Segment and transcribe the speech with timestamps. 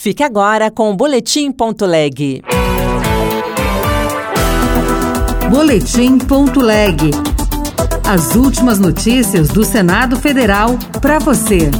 [0.00, 2.40] Fique agora com o Boletim.leg.
[5.50, 7.37] Boletim.leg.
[8.08, 11.70] As últimas notícias do Senado Federal para você.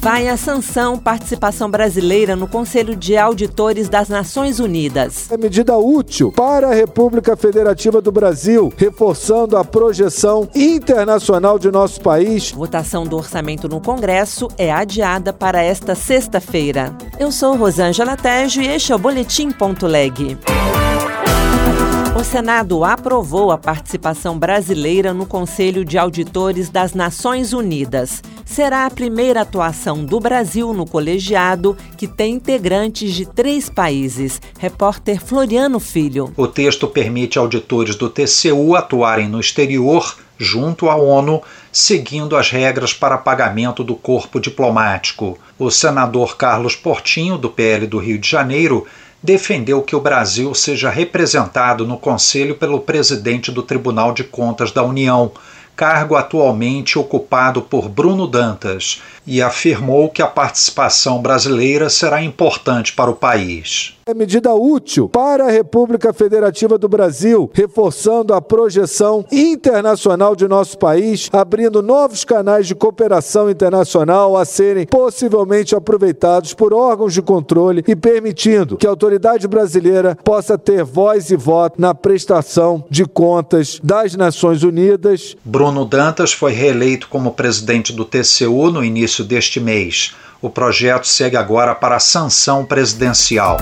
[0.00, 5.32] Vai a sanção participação brasileira no Conselho de Auditores das Nações Unidas.
[5.32, 12.02] É medida útil para a República Federativa do Brasil, reforçando a projeção internacional de nosso
[12.02, 12.50] país.
[12.50, 16.94] Votação do orçamento no Congresso é adiada para esta sexta-feira.
[17.18, 20.36] Eu sou Rosângela Tejo e este é o Boletim.leg.
[22.22, 28.22] O Senado aprovou a participação brasileira no Conselho de Auditores das Nações Unidas.
[28.44, 34.40] Será a primeira atuação do Brasil no colegiado, que tem integrantes de três países.
[34.56, 36.32] Repórter Floriano Filho.
[36.36, 41.42] O texto permite auditores do TCU atuarem no exterior, junto à ONU,
[41.72, 45.36] seguindo as regras para pagamento do corpo diplomático.
[45.58, 48.86] O senador Carlos Portinho, do PL do Rio de Janeiro,
[49.22, 54.82] defendeu que o Brasil seja representado no Conselho pelo presidente do Tribunal de Contas da
[54.82, 55.30] União,
[55.76, 63.10] cargo atualmente ocupado por Bruno Dantas, e afirmou que a participação brasileira será importante para
[63.10, 63.96] o país.
[64.04, 70.76] É medida útil para a República Federativa do Brasil, reforçando a projeção internacional de nosso
[70.76, 77.84] país, abrindo novos canais de cooperação internacional a serem possivelmente aproveitados por órgãos de controle
[77.86, 83.78] e permitindo que a autoridade brasileira possa ter voz e voto na prestação de contas
[83.84, 85.36] das Nações Unidas.
[85.44, 90.12] Bruno Dantas foi reeleito como presidente do TCU no início deste mês.
[90.42, 93.58] O projeto segue agora para a sanção presidencial.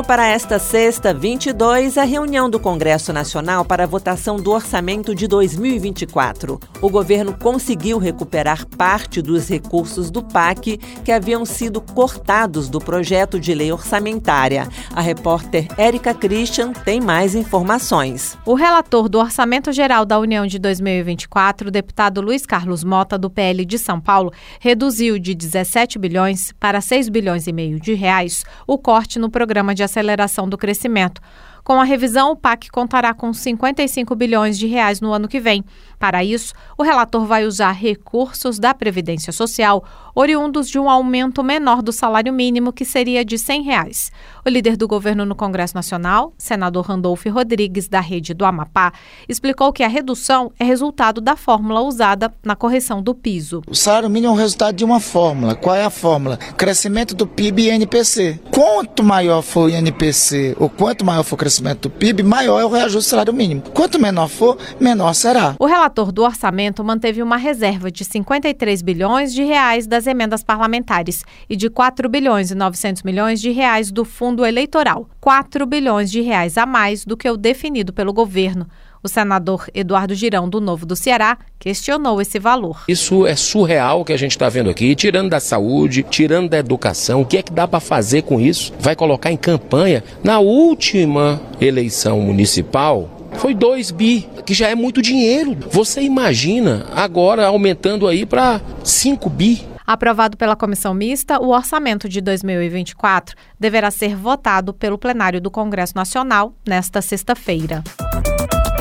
[0.00, 5.28] Para esta sexta, 22, a reunião do Congresso Nacional para a votação do orçamento de
[5.28, 6.58] 2024.
[6.80, 13.38] O governo conseguiu recuperar parte dos recursos do PAC que haviam sido cortados do projeto
[13.38, 14.66] de lei orçamentária.
[14.94, 18.36] A repórter Érica Christian tem mais informações.
[18.46, 23.30] O relator do Orçamento Geral da União de 2024, o deputado Luiz Carlos Mota, do
[23.30, 28.44] PL de São Paulo, reduziu de 17 bilhões para 6 bilhões e meio de reais
[28.66, 31.20] o corte no programa de Aceleração do Crescimento.
[31.64, 35.64] Com a revisão, o PAC contará com 55 bilhões de reais no ano que vem.
[35.96, 41.82] Para isso, o relator vai usar recursos da Previdência Social oriundos de um aumento menor
[41.82, 44.12] do salário mínimo, que seria de 100 reais.
[44.44, 48.92] O líder do governo no Congresso Nacional, senador Randolfo Rodrigues, da rede do Amapá,
[49.28, 53.62] explicou que a redução é resultado da fórmula usada na correção do piso.
[53.68, 55.54] O salário mínimo é o resultado de uma fórmula.
[55.54, 56.36] Qual é a fórmula?
[56.36, 58.40] Crescimento do PIB e NPC.
[58.50, 62.64] Quanto maior for o NPC ou quanto maior for o crescimento do PIB, maior é
[62.64, 63.62] o reajuste do salário mínimo.
[63.72, 65.54] Quanto menor for, menor será.
[65.58, 71.24] O relator do orçamento manteve uma reserva de 53 bilhões de reais das emendas parlamentares
[71.48, 76.20] e de 4 bilhões e 900 milhões de reais do fundo eleitoral, 4 bilhões de
[76.20, 78.66] reais a mais do que o definido pelo governo.
[79.04, 82.84] O senador Eduardo Girão, do Novo do Ceará, questionou esse valor.
[82.86, 87.22] Isso é surreal que a gente está vendo aqui, tirando da saúde, tirando da educação.
[87.22, 88.72] O que é que dá para fazer com isso?
[88.78, 90.04] Vai colocar em campanha?
[90.22, 95.56] Na última eleição municipal, foi 2 bi, que já é muito dinheiro.
[95.70, 99.71] Você imagina agora aumentando aí para 5 bi?
[99.86, 105.94] Aprovado pela comissão mista, o orçamento de 2024 deverá ser votado pelo plenário do Congresso
[105.96, 107.82] Nacional nesta sexta-feira.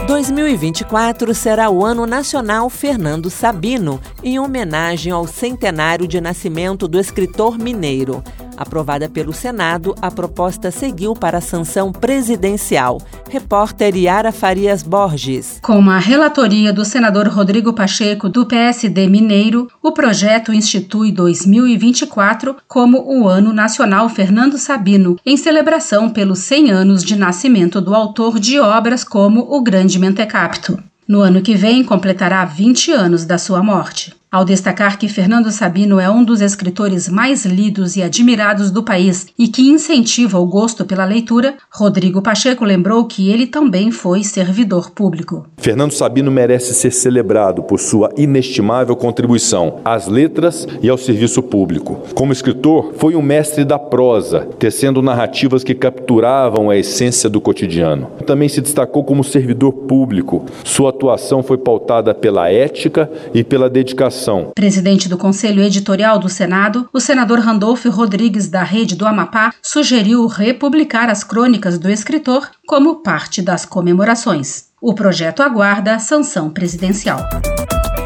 [0.08, 7.58] 2024 será o Ano Nacional Fernando Sabino, em homenagem ao centenário de nascimento do escritor
[7.58, 8.24] mineiro.
[8.58, 13.02] Aprovada pelo Senado, a proposta seguiu para a sanção presidencial.
[13.30, 15.60] Repórter Yara Farias Borges.
[15.62, 23.04] Com a relatoria do senador Rodrigo Pacheco, do PSD Mineiro, o projeto institui 2024 como
[23.08, 28.60] o Ano Nacional Fernando Sabino, em celebração pelos 100 anos de nascimento do autor de
[28.60, 30.82] obras como O Grande Mentecapto.
[31.08, 36.00] No ano que vem, completará 20 anos da sua morte ao destacar que Fernando Sabino
[36.00, 40.86] é um dos escritores mais lidos e admirados do país e que incentiva o gosto
[40.86, 45.46] pela leitura, Rodrigo Pacheco lembrou que ele também foi servidor público.
[45.58, 52.00] Fernando Sabino merece ser celebrado por sua inestimável contribuição às letras e ao serviço público.
[52.16, 58.08] Como escritor, foi um mestre da prosa, tecendo narrativas que capturavam a essência do cotidiano.
[58.26, 60.46] Também se destacou como servidor público.
[60.64, 64.21] Sua atuação foi pautada pela ética e pela dedicação
[64.56, 70.28] Presidente do Conselho Editorial do Senado, o senador Randolfo Rodrigues da Rede do Amapá sugeriu
[70.28, 74.66] republicar as crônicas do escritor como parte das comemorações.
[74.82, 77.22] O projeto aguarda sanção presidencial.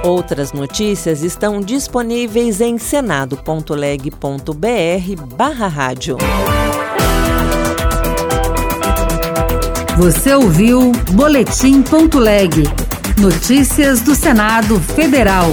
[0.04, 6.18] Outras notícias estão disponíveis em senado.leg.br/barra rádio.
[9.98, 12.64] Você ouviu Boletim.leg.
[13.18, 15.48] Notícias do Senado Federal.